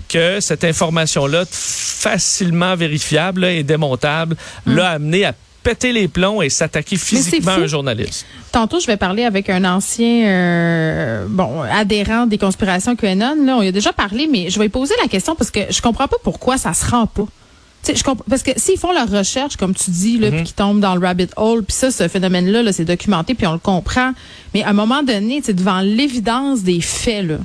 que 0.07 0.39
cette 0.39 0.63
information-là, 0.63 1.45
facilement 1.49 2.75
vérifiable 2.75 3.45
et 3.45 3.63
démontable, 3.63 4.35
l'a 4.67 4.91
amené 4.91 5.25
à 5.25 5.33
péter 5.63 5.91
les 5.91 6.07
plombs 6.07 6.41
et 6.41 6.49
s'attaquer 6.49 6.97
physiquement 6.97 7.51
à 7.51 7.59
un 7.59 7.67
journaliste. 7.67 8.25
Tantôt, 8.51 8.79
je 8.79 8.87
vais 8.87 8.97
parler 8.97 9.23
avec 9.23 9.49
un 9.49 9.63
ancien 9.63 10.25
euh, 10.27 11.25
bon 11.29 11.61
adhérent 11.61 12.25
des 12.27 12.37
conspirations 12.37 12.95
QAnon. 12.95 13.45
Là, 13.45 13.57
on 13.57 13.61
y 13.61 13.67
a 13.67 13.71
déjà 13.71 13.93
parlé, 13.93 14.27
mais 14.31 14.49
je 14.49 14.59
vais 14.59 14.69
poser 14.69 14.93
la 15.01 15.07
question 15.07 15.35
parce 15.35 15.51
que 15.51 15.59
je 15.69 15.81
comprends 15.81 16.07
pas 16.07 16.17
pourquoi 16.23 16.57
ça 16.57 16.73
se 16.73 16.89
rend 16.89 17.05
pas. 17.05 17.25
je 17.87 18.01
parce 18.29 18.43
que 18.43 18.51
s'ils 18.57 18.79
font 18.79 18.91
leur 18.91 19.09
recherche, 19.09 19.55
comme 19.55 19.75
tu 19.75 19.91
dis, 19.91 20.17
là, 20.17 20.29
mm-hmm. 20.29 20.35
puis 20.35 20.43
qu'ils 20.43 20.55
tombent 20.55 20.79
dans 20.79 20.95
le 20.95 21.05
rabbit 21.05 21.29
hole, 21.37 21.63
puis 21.63 21.75
ça, 21.75 21.91
ce 21.91 22.07
phénomène-là, 22.07 22.63
-là, 22.63 22.71
c'est 22.71 22.85
documenté, 22.85 23.33
puis 23.35 23.47
on 23.47 23.53
le 23.53 23.59
comprend. 23.59 24.13
Mais 24.53 24.63
à 24.63 24.69
un 24.69 24.73
moment 24.73 25.03
donné, 25.03 25.41
devant 25.41 25.81
l'évidence 25.81 26.63
des 26.63 26.81
faits, 26.81 27.25
là, 27.25 27.37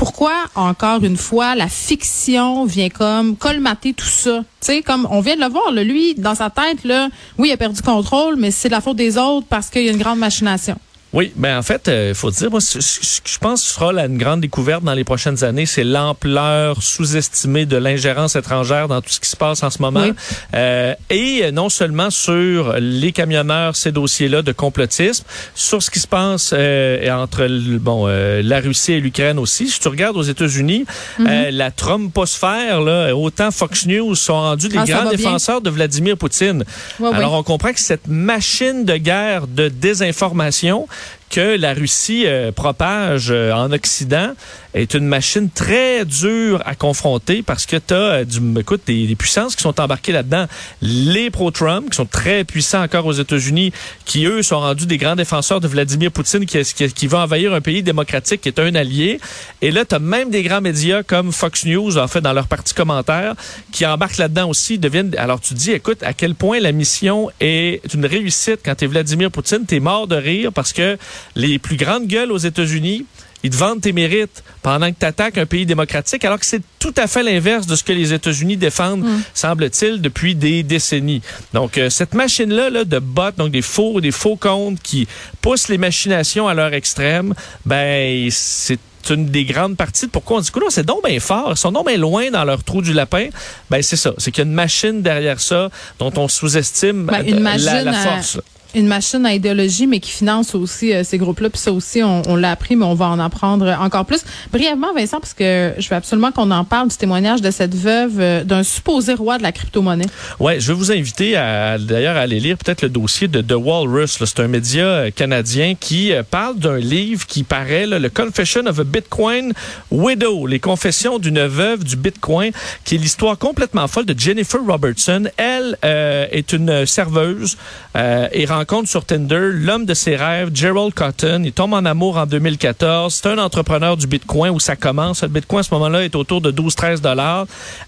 pourquoi, 0.00 0.32
encore 0.54 1.04
une 1.04 1.18
fois, 1.18 1.54
la 1.54 1.68
fiction 1.68 2.64
vient 2.64 2.88
comme 2.88 3.36
colmater 3.36 3.92
tout 3.92 4.06
ça? 4.06 4.38
Tu 4.38 4.44
sais, 4.60 4.80
comme 4.80 5.06
on 5.10 5.20
vient 5.20 5.36
de 5.36 5.42
le 5.42 5.48
voir, 5.48 5.70
lui, 5.72 6.14
dans 6.14 6.34
sa 6.34 6.48
tête, 6.48 6.84
là, 6.84 7.10
oui, 7.36 7.48
il 7.48 7.52
a 7.52 7.58
perdu 7.58 7.82
contrôle, 7.82 8.36
mais 8.36 8.50
c'est 8.50 8.70
la 8.70 8.80
faute 8.80 8.96
des 8.96 9.18
autres 9.18 9.46
parce 9.46 9.68
qu'il 9.68 9.82
y 9.82 9.90
a 9.90 9.92
une 9.92 9.98
grande 9.98 10.18
machination. 10.18 10.76
Oui, 11.12 11.32
ben 11.34 11.58
en 11.58 11.62
fait, 11.62 11.82
il 11.86 11.92
euh, 11.92 12.14
faut 12.14 12.30
dire, 12.30 12.50
moi, 12.50 12.60
ce, 12.60 12.78
je 12.78 13.38
pense 13.38 13.62
que 13.62 13.68
ce 13.68 13.74
sera 13.74 13.92
la, 13.92 14.06
une 14.06 14.16
grande 14.16 14.40
découverte 14.40 14.84
dans 14.84 14.94
les 14.94 15.02
prochaines 15.02 15.42
années, 15.42 15.66
c'est 15.66 15.82
l'ampleur 15.82 16.80
sous-estimée 16.82 17.66
de 17.66 17.76
l'ingérence 17.76 18.36
étrangère 18.36 18.86
dans 18.86 19.00
tout 19.00 19.10
ce 19.10 19.18
qui 19.18 19.28
se 19.28 19.36
passe 19.36 19.64
en 19.64 19.70
ce 19.70 19.82
moment. 19.82 20.06
Euh, 20.54 20.94
et 21.10 21.50
non 21.50 21.68
seulement 21.68 22.10
sur 22.10 22.74
les 22.78 23.10
camionneurs, 23.10 23.74
ces 23.74 23.90
dossiers-là 23.90 24.42
de 24.42 24.52
complotisme, 24.52 25.24
sur 25.54 25.82
ce 25.82 25.90
qui 25.90 25.98
se 25.98 26.06
passe 26.06 26.52
euh, 26.52 27.10
entre 27.10 27.48
bon 27.78 28.06
la 28.06 28.60
Russie 28.60 28.92
et 28.92 29.00
l'Ukraine 29.00 29.38
aussi. 29.38 29.68
Si 29.68 29.80
tu 29.80 29.88
regardes 29.88 30.16
aux 30.16 30.22
États-Unis, 30.22 30.84
mm-hmm. 31.18 31.50
la 31.50 31.70
Trumposphère, 31.70 32.80
là, 32.80 33.14
autant 33.14 33.50
Fox 33.50 33.86
News 33.86 34.14
sont 34.14 34.34
rendus 34.34 34.68
des 34.68 34.78
ah, 34.78 34.84
grands 34.84 35.10
défenseurs 35.10 35.60
de 35.60 35.70
Vladimir 35.70 36.16
Poutine. 36.16 36.64
Alors 37.02 37.32
on 37.32 37.42
comprend 37.42 37.72
que 37.72 37.80
cette 37.80 38.06
machine 38.06 38.84
de 38.84 38.96
guerre 38.96 39.46
de 39.46 39.68
désinformation 39.68 40.86
que 41.30 41.56
la 41.56 41.72
Russie 41.72 42.26
euh, 42.26 42.52
propage 42.52 43.28
euh, 43.30 43.52
en 43.52 43.72
Occident 43.72 44.32
est 44.74 44.94
une 44.94 45.06
machine 45.06 45.50
très 45.50 46.04
dure 46.04 46.62
à 46.64 46.74
confronter 46.74 47.42
parce 47.42 47.66
que 47.66 47.76
tu 47.76 47.94
as 47.94 47.96
euh, 47.96 48.24
du, 48.24 48.40
écoute, 48.58 48.82
des, 48.86 49.14
puissances 49.16 49.56
qui 49.56 49.62
sont 49.62 49.80
embarquées 49.80 50.12
là-dedans. 50.12 50.46
Les 50.82 51.30
pro-Trump, 51.30 51.90
qui 51.90 51.96
sont 51.96 52.06
très 52.06 52.44
puissants 52.44 52.82
encore 52.82 53.06
aux 53.06 53.12
États-Unis, 53.12 53.72
qui 54.04 54.26
eux 54.26 54.42
sont 54.42 54.60
rendus 54.60 54.86
des 54.86 54.98
grands 54.98 55.16
défenseurs 55.16 55.60
de 55.60 55.68
Vladimir 55.68 56.12
Poutine, 56.12 56.46
qui, 56.46 56.62
qui, 56.62 56.92
qui 56.92 57.06
va 57.06 57.20
envahir 57.20 57.52
un 57.54 57.60
pays 57.60 57.82
démocratique 57.82 58.42
qui 58.42 58.48
est 58.48 58.58
un 58.58 58.74
allié. 58.74 59.20
Et 59.62 59.70
là, 59.70 59.84
tu 59.84 59.94
as 59.94 59.98
même 59.98 60.30
des 60.30 60.42
grands 60.42 60.60
médias 60.60 61.02
comme 61.02 61.32
Fox 61.32 61.64
News, 61.64 61.98
en 61.98 62.08
fait, 62.08 62.20
dans 62.20 62.32
leur 62.32 62.46
partie 62.46 62.74
commentaire, 62.74 63.34
qui 63.72 63.86
embarquent 63.86 64.18
là-dedans 64.18 64.48
aussi, 64.48 64.78
deviennent. 64.78 65.14
Alors 65.18 65.40
tu 65.40 65.54
dis, 65.54 65.72
écoute, 65.72 66.02
à 66.02 66.12
quel 66.12 66.34
point 66.34 66.60
la 66.60 66.72
mission 66.72 67.30
est 67.40 67.82
une 67.94 68.06
réussite 68.06 68.60
quand 68.64 68.74
tu 68.74 68.86
Vladimir 68.86 69.30
Poutine, 69.30 69.64
tu 69.66 69.80
mort 69.80 70.06
de 70.06 70.16
rire 70.16 70.52
parce 70.52 70.72
que 70.72 70.98
les 71.36 71.58
plus 71.58 71.76
grandes 71.76 72.06
gueules 72.06 72.32
aux 72.32 72.38
États-Unis, 72.38 73.06
ils 73.42 73.50
te 73.50 73.56
vendent 73.56 73.80
tes 73.80 73.92
mérites 73.92 74.42
pendant 74.62 74.90
que 74.90 74.96
tu 74.98 75.06
attaques 75.06 75.38
un 75.38 75.46
pays 75.46 75.66
démocratique, 75.66 76.24
alors 76.24 76.38
que 76.38 76.46
c'est 76.46 76.62
tout 76.78 76.94
à 76.96 77.06
fait 77.06 77.22
l'inverse 77.22 77.66
de 77.66 77.76
ce 77.76 77.84
que 77.84 77.92
les 77.92 78.12
États-Unis 78.12 78.56
défendent, 78.56 79.04
mm. 79.04 79.22
semble-t-il, 79.34 80.00
depuis 80.00 80.34
des 80.34 80.62
décennies. 80.62 81.22
Donc, 81.52 81.78
euh, 81.78 81.90
cette 81.90 82.14
machine-là 82.14 82.70
là, 82.70 82.84
de 82.84 82.98
bots, 82.98 83.30
donc 83.36 83.50
des 83.50 83.62
faux, 83.62 84.00
des 84.00 84.12
faux 84.12 84.36
comptes 84.36 84.80
qui 84.82 85.06
poussent 85.40 85.68
les 85.68 85.78
machinations 85.78 86.48
à 86.48 86.54
leur 86.54 86.74
extrême, 86.74 87.34
ben, 87.64 88.28
c'est 88.30 88.78
une 89.08 89.26
des 89.26 89.44
grandes 89.44 89.76
parties 89.76 90.06
de 90.06 90.10
pourquoi 90.10 90.38
on 90.38 90.40
dit 90.40 90.50
que 90.50 90.60
c'est 90.68 90.86
donc 90.86 91.04
bien 91.04 91.18
fort, 91.20 91.52
ils 91.52 91.56
sont 91.56 91.72
donc 91.72 91.86
bien 91.86 91.96
loin 91.96 92.30
dans 92.30 92.44
leur 92.44 92.62
trou 92.62 92.82
du 92.82 92.92
lapin. 92.92 93.28
Ben 93.70 93.82
c'est 93.82 93.96
ça, 93.96 94.12
c'est 94.18 94.30
qu'il 94.30 94.44
y 94.44 94.46
a 94.46 94.48
une 94.48 94.54
machine 94.54 95.00
derrière 95.00 95.40
ça 95.40 95.70
dont 95.98 96.12
on 96.16 96.28
sous-estime 96.28 97.06
ben, 97.06 97.24
la, 97.24 97.92
force 97.92 98.40
une 98.74 98.86
machine 98.86 99.26
à 99.26 99.34
idéologie, 99.34 99.86
mais 99.86 100.00
qui 100.00 100.10
finance 100.10 100.54
aussi 100.54 100.92
euh, 100.92 101.02
ces 101.04 101.18
groupes-là. 101.18 101.50
Puis 101.50 101.60
ça 101.60 101.72
aussi, 101.72 102.02
on, 102.02 102.22
on 102.28 102.36
l'a 102.36 102.52
appris, 102.52 102.76
mais 102.76 102.84
on 102.84 102.94
va 102.94 103.08
en 103.08 103.18
apprendre 103.18 103.66
encore 103.80 104.04
plus. 104.04 104.22
Brièvement, 104.52 104.94
Vincent, 104.94 105.18
parce 105.20 105.34
que 105.34 105.72
je 105.78 105.88
veux 105.88 105.96
absolument 105.96 106.32
qu'on 106.32 106.50
en 106.50 106.64
parle 106.64 106.88
du 106.88 106.96
témoignage 106.96 107.40
de 107.40 107.50
cette 107.50 107.74
veuve 107.74 108.20
euh, 108.20 108.44
d'un 108.44 108.62
supposé 108.62 109.14
roi 109.14 109.38
de 109.38 109.42
la 109.42 109.52
crypto-monnaie. 109.52 110.06
Ouais, 110.38 110.60
je 110.60 110.68
vais 110.68 110.74
vous 110.74 110.92
inviter 110.92 111.36
à 111.36 111.78
d'ailleurs 111.78 112.16
à 112.16 112.20
aller 112.20 112.40
lire 112.40 112.56
peut-être 112.56 112.82
le 112.82 112.88
dossier 112.88 113.28
de 113.28 113.40
The 113.40 113.54
Walrus. 113.56 114.22
C'est 114.24 114.40
un 114.40 114.48
média 114.48 114.84
euh, 114.84 115.10
canadien 115.10 115.74
qui 115.78 116.12
parle 116.30 116.58
d'un 116.58 116.78
livre 116.78 117.26
qui 117.26 117.42
paraît, 117.42 117.86
là, 117.86 117.98
le 117.98 118.08
Confession 118.08 118.66
of 118.66 118.78
a 118.78 118.84
Bitcoin 118.84 119.52
Widow, 119.90 120.46
les 120.46 120.60
confessions 120.60 121.18
d'une 121.18 121.44
veuve 121.46 121.84
du 121.84 121.96
Bitcoin, 121.96 122.52
qui 122.84 122.94
est 122.94 122.98
l'histoire 122.98 123.36
complètement 123.38 123.88
folle 123.88 124.06
de 124.06 124.18
Jennifer 124.18 124.60
Robertson. 124.64 125.24
Elle 125.36 125.76
est 125.82 126.52
une 126.52 126.86
serveuse 126.86 127.56
et 127.94 128.44
rencontre 128.46 128.59
sur 128.84 129.04
Tinder 129.04 129.50
l'homme 129.52 129.86
de 129.86 129.94
ses 129.94 130.16
rêves, 130.16 130.50
Gerald 130.52 130.92
Cotton. 130.92 131.42
Il 131.44 131.52
tombe 131.52 131.72
en 131.72 131.84
amour 131.84 132.18
en 132.18 132.26
2014. 132.26 133.14
C'est 133.14 133.28
un 133.28 133.38
entrepreneur 133.38 133.96
du 133.96 134.06
Bitcoin 134.06 134.52
où 134.52 134.60
ça 134.60 134.76
commence. 134.76 135.22
Le 135.22 135.28
Bitcoin 135.28 135.60
à 135.60 135.62
ce 135.62 135.74
moment-là 135.74 136.04
est 136.04 136.14
autour 136.14 136.40
de 136.40 136.52
12-13 136.52 137.00
dollars. 137.00 137.46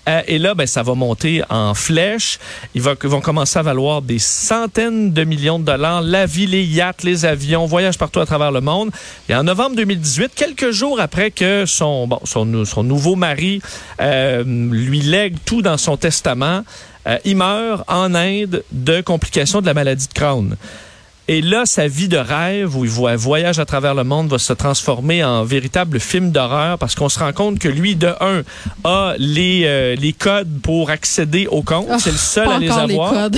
Euh, 0.09 0.23
et 0.27 0.39
là, 0.39 0.55
ben, 0.55 0.67
ça 0.67 0.83
va 0.83 0.95
monter 0.95 1.43
en 1.51 1.75
flèche. 1.75 2.39
Ils, 2.75 2.83
vont 2.83 3.21
commencer 3.21 3.59
à 3.59 3.63
valoir 3.63 4.03
des 4.03 4.19
centaines 4.19 5.13
de 5.13 5.25
millions 5.25 5.59
de 5.59 5.65
dollars. 5.65 6.01
La 6.01 6.27
vie, 6.27 6.47
les 6.47 6.65
yachts, 6.65 7.03
les 7.03 7.25
avions, 7.25 7.67
voyage 7.67 7.99
partout 7.99 8.21
à 8.21 8.27
travers 8.27 8.51
le 8.51 8.61
monde. 8.61 8.91
Et 9.29 9.35
en 9.35 9.45
novembre 9.45 9.77
2018, 9.77 10.33
quelques 10.35 10.71
jours 10.71 11.01
après 11.01 11.31
que 11.31 11.65
son 11.67 12.09
nouveau 12.83 13.15
mari 13.15 13.61
euh, 14.01 14.43
lui 14.45 15.01
lègue 15.01 15.37
tout 15.45 15.63
dans 15.63 15.77
son 15.77 15.97
testament, 15.97 16.63
euh, 17.07 17.19
il 17.25 17.37
meurt 17.37 17.85
en 17.89 18.15
Inde 18.15 18.65
de 18.73 19.01
complications 19.01 19.61
de 19.61 19.67
la 19.67 19.75
maladie 19.75 20.09
de 20.09 20.13
Crohn. 20.15 20.57
Et 21.29 21.41
là, 21.41 21.63
sa 21.67 21.87
vie 21.87 22.09
de 22.09 22.17
rêve, 22.17 22.77
où 22.77 22.85
il 22.85 22.91
voit 22.91 23.15
voyage 23.15 23.61
à 23.61 23.65
travers 23.65 23.95
le 23.95 24.03
monde, 24.03 24.29
va 24.29 24.39
se 24.39 24.53
transformer 24.53 25.23
en 25.23 25.45
véritable 25.45 26.01
film 26.01 26.33
d'horreur 26.33 26.79
parce 26.79 26.97
qu'on 26.97 27.09
se 27.09 27.21
rend 27.21 27.33
compte 27.33 27.61
que 27.61 27.69
lui, 27.69 27.95
de 27.95 28.13
un, 28.21 28.43
a 28.83 29.15
les, 29.19 29.63
euh, 29.65 29.95
les 29.95 30.13
codes 30.13 30.61
pour 30.63 30.91
accéder 30.91 31.47
au 31.47 31.63
compte. 31.63 31.87
Ah, 31.89 31.99
C'est 32.01 32.11
le 32.11 32.17
seul 32.17 32.49
à 32.51 32.59
les 32.59 32.71
avoir. 32.71 33.31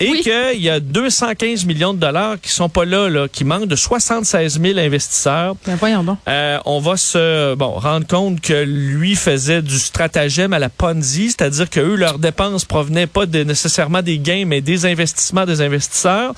Et 0.00 0.10
Oui. 0.10 0.22
qu'il 0.22 0.60
y 0.62 0.70
a 0.70 0.80
215 0.80 1.64
millions 1.66 1.92
de 1.94 1.98
dollars 1.98 2.40
qui 2.40 2.50
sont 2.50 2.68
pas 2.68 2.84
là, 2.84 3.08
là 3.08 3.28
qui 3.28 3.44
manquent 3.44 3.66
de 3.68 3.76
76 3.76 4.60
000 4.60 4.78
investisseurs. 4.78 5.54
Ben 5.66 5.76
voyons 5.76 6.02
donc. 6.02 6.18
Euh, 6.28 6.58
on 6.64 6.80
va 6.80 6.96
se 6.96 7.54
bon 7.54 7.72
rendre 7.72 8.06
compte 8.06 8.40
que 8.40 8.64
lui 8.64 9.14
faisait 9.14 9.62
du 9.62 9.78
stratagème 9.78 10.52
à 10.52 10.58
la 10.58 10.68
Ponzi, 10.70 11.28
c'est-à-dire 11.28 11.68
que 11.68 11.80
eux 11.80 11.96
leurs 11.96 12.18
dépenses 12.18 12.64
provenaient 12.64 13.06
pas 13.06 13.26
de, 13.26 13.44
nécessairement 13.44 14.02
des 14.02 14.18
gains, 14.18 14.44
mais 14.46 14.60
des 14.60 14.86
investissements 14.86 15.44
des 15.46 15.60
investisseurs. 15.60 16.32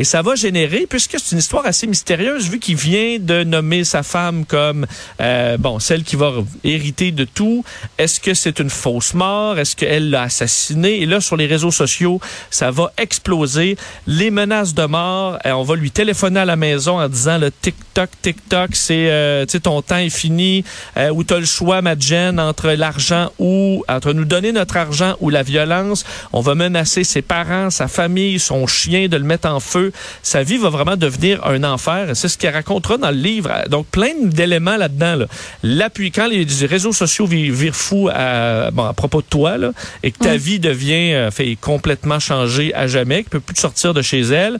Et 0.00 0.04
ça 0.04 0.22
va 0.22 0.34
générer, 0.34 0.86
puisque 0.88 1.20
c'est 1.20 1.32
une 1.32 1.40
histoire 1.40 1.66
assez 1.66 1.86
mystérieuse, 1.86 2.48
vu 2.48 2.58
qu'il 2.58 2.76
vient 2.76 3.18
de 3.20 3.44
nommer 3.44 3.84
sa 3.84 4.02
femme 4.02 4.46
comme 4.46 4.86
euh, 5.20 5.58
bon 5.58 5.78
celle 5.78 6.04
qui 6.04 6.16
va 6.16 6.32
hériter 6.64 7.12
de 7.12 7.24
tout. 7.24 7.66
Est-ce 7.98 8.18
que 8.18 8.32
c'est 8.32 8.60
une 8.60 8.70
fausse 8.70 9.12
mort? 9.12 9.58
Est-ce 9.58 9.76
qu'elle 9.76 10.08
l'a 10.08 10.22
assassiné? 10.22 11.02
Et 11.02 11.04
là, 11.04 11.20
sur 11.20 11.36
les 11.36 11.44
réseaux 11.44 11.70
sociaux, 11.70 12.18
ça 12.48 12.70
va 12.70 12.94
exploser. 12.96 13.76
Les 14.06 14.30
menaces 14.30 14.72
de 14.72 14.86
mort. 14.86 15.38
euh, 15.44 15.50
on 15.50 15.64
va 15.64 15.76
lui 15.76 15.90
téléphoner 15.90 16.40
à 16.40 16.46
la 16.46 16.56
maison 16.56 16.98
en 16.98 17.06
disant 17.06 17.36
le 17.36 17.50
TikTok, 17.50 18.08
TikTok, 18.22 18.70
c'est 18.72 19.10
euh, 19.10 19.44
tu 19.44 19.52
sais 19.52 19.60
ton 19.60 19.82
temps 19.82 19.98
est 19.98 20.08
fini. 20.08 20.64
Euh, 20.96 21.10
où 21.10 21.24
tu 21.24 21.34
as 21.34 21.40
le 21.40 21.44
choix, 21.44 21.82
ma 21.82 21.92
entre 22.38 22.70
l'argent 22.70 23.30
ou 23.38 23.84
entre 23.86 24.14
nous 24.14 24.24
donner 24.24 24.52
notre 24.52 24.78
argent 24.78 25.16
ou 25.20 25.28
la 25.28 25.42
violence. 25.42 26.06
On 26.32 26.40
va 26.40 26.54
menacer 26.54 27.04
ses 27.04 27.20
parents, 27.20 27.68
sa 27.68 27.86
famille, 27.86 28.38
son 28.38 28.66
chien 28.66 29.08
de 29.08 29.18
le 29.18 29.24
mettre 29.24 29.46
en 29.46 29.60
feu. 29.60 29.89
Sa 30.22 30.42
vie 30.42 30.56
va 30.56 30.68
vraiment 30.68 30.96
devenir 30.96 31.46
un 31.46 31.64
enfer. 31.64 32.10
C'est 32.14 32.28
ce 32.28 32.38
qu'elle 32.38 32.54
racontera 32.54 32.96
dans 32.98 33.10
le 33.10 33.16
livre. 33.16 33.50
Donc 33.68 33.86
plein 33.86 34.12
d'éléments 34.22 34.76
là-dedans. 34.76 35.16
Là. 35.16 35.26
L'appui 35.62 36.10
quand 36.10 36.26
les 36.26 36.46
réseaux 36.66 36.92
sociaux 36.92 37.26
virent, 37.26 37.74
fous 37.74 38.08
à, 38.12 38.70
bon, 38.70 38.84
à 38.84 38.92
propos 38.92 39.20
de 39.20 39.26
toi 39.26 39.58
là, 39.58 39.72
et 40.02 40.10
que 40.10 40.18
ta 40.18 40.36
vie 40.36 40.58
devient 40.58 41.14
euh, 41.14 41.30
fait 41.30 41.56
complètement 41.60 42.18
changée 42.18 42.74
à 42.74 42.86
jamais, 42.86 43.24
que 43.24 43.30
peut 43.30 43.40
plus 43.40 43.54
te 43.54 43.60
sortir 43.60 43.94
de 43.94 44.02
chez 44.02 44.20
elle 44.20 44.58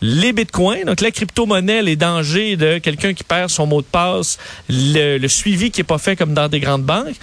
les 0.00 0.32
bitcoins, 0.32 0.84
donc 0.84 1.00
la 1.00 1.10
crypto-monnaie, 1.10 1.82
les 1.82 1.96
dangers 1.96 2.56
de 2.56 2.78
quelqu'un 2.78 3.14
qui 3.14 3.24
perd 3.24 3.50
son 3.50 3.66
mot 3.66 3.80
de 3.80 3.86
passe, 3.86 4.38
le, 4.68 5.18
le 5.18 5.28
suivi 5.28 5.72
qui 5.72 5.80
est 5.80 5.84
pas 5.84 5.98
fait 5.98 6.14
comme 6.14 6.34
dans 6.34 6.48
des 6.48 6.60
grandes 6.60 6.84
banques. 6.84 7.16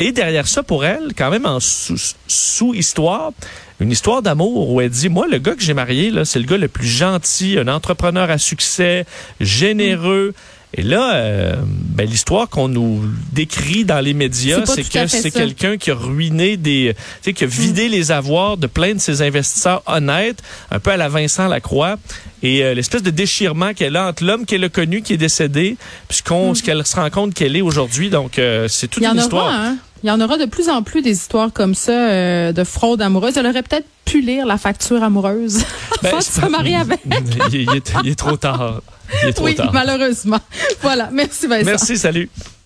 Et 0.00 0.10
derrière 0.10 0.48
ça, 0.48 0.62
pour 0.62 0.86
elle, 0.86 1.12
quand 1.16 1.30
même 1.30 1.44
en 1.44 1.60
sous- 1.60 2.14
sous-histoire, 2.26 3.32
une 3.80 3.90
histoire 3.90 4.22
d'amour 4.22 4.70
où 4.70 4.80
elle 4.80 4.90
dit, 4.90 5.08
moi, 5.08 5.26
le 5.28 5.38
gars 5.38 5.54
que 5.54 5.62
j'ai 5.62 5.74
marié, 5.74 6.10
là, 6.10 6.24
c'est 6.24 6.38
le 6.38 6.46
gars 6.46 6.56
le 6.56 6.68
plus 6.68 6.86
gentil, 6.86 7.58
un 7.58 7.68
entrepreneur 7.68 8.30
à 8.30 8.38
succès, 8.38 9.04
généreux. 9.40 10.32
Et 10.76 10.82
là, 10.82 11.14
euh, 11.14 11.54
ben, 11.66 12.04
l'histoire 12.08 12.48
qu'on 12.48 12.66
nous 12.66 13.04
décrit 13.32 13.84
dans 13.84 14.00
les 14.00 14.12
médias, 14.12 14.64
C'est 14.66 14.82
que 14.82 15.06
c'est 15.06 15.30
quelqu'un 15.30 15.76
qui 15.76 15.92
a 15.92 15.94
ruiné 15.94 16.56
des, 16.56 16.94
tu 16.96 17.02
sais, 17.22 17.32
qui 17.32 17.44
a 17.44 17.46
vidé 17.46 17.88
les 17.88 18.10
avoirs 18.10 18.56
de 18.56 18.66
plein 18.66 18.92
de 18.94 18.98
ses 18.98 19.22
investisseurs 19.22 19.82
honnêtes, 19.86 20.42
un 20.72 20.80
peu 20.80 20.90
à 20.90 20.96
la 20.96 21.08
Vincent 21.08 21.46
Lacroix. 21.46 21.96
Et 22.42 22.64
euh, 22.64 22.74
l'espèce 22.74 23.04
de 23.04 23.10
déchirement 23.10 23.72
qu'elle 23.72 23.94
a 23.96 24.08
entre 24.08 24.24
l'homme 24.24 24.46
qu'elle 24.46 24.64
a 24.64 24.68
connu 24.68 25.00
qui 25.02 25.12
est 25.12 25.16
décédé, 25.16 25.76
puisqu'on, 26.08 26.54
ce 26.54 26.62
qu'elle 26.64 26.84
se 26.84 26.96
rend 26.96 27.08
compte 27.08 27.34
qu'elle 27.34 27.54
est 27.54 27.62
aujourd'hui. 27.62 28.10
Donc, 28.10 28.40
euh, 28.40 28.66
c'est 28.66 28.88
toute 28.88 29.02
une 29.04 29.10
aura, 29.10 29.20
histoire. 29.22 29.50
hein? 29.52 29.76
Il 30.04 30.08
y 30.08 30.10
en 30.10 30.20
aura 30.20 30.36
de 30.36 30.44
plus 30.44 30.68
en 30.68 30.82
plus 30.82 31.00
des 31.00 31.12
histoires 31.12 31.50
comme 31.50 31.74
ça 31.74 31.92
euh, 32.10 32.52
de 32.52 32.62
fraude 32.62 33.00
amoureuse. 33.00 33.38
Elle 33.38 33.46
aurait 33.46 33.62
peut-être 33.62 33.86
pu 34.04 34.20
lire 34.20 34.44
la 34.44 34.58
facture 34.58 35.02
amoureuse 35.02 35.64
Ben, 36.02 36.08
avant 36.10 36.18
de 36.18 36.22
se 36.22 36.46
marier 36.46 36.76
avec. 36.76 37.00
il, 37.52 37.62
il 37.62 37.74
est, 37.74 37.92
il 38.04 38.10
est 38.10 38.14
trop 38.14 38.36
tard. 38.36 38.82
Il 39.22 39.30
est 39.30 39.32
trop 39.32 39.46
Oui, 39.46 39.54
tard. 39.54 39.72
malheureusement. 39.72 40.40
Voilà. 40.82 41.08
Merci 41.10 41.46
Vincent. 41.46 41.64
Merci, 41.64 41.96
salut. 41.96 42.28